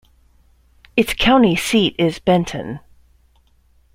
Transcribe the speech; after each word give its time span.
Its 0.97 1.13
county 1.13 1.55
seat 1.55 1.93
is 1.99 2.17
Benton. 2.17 2.79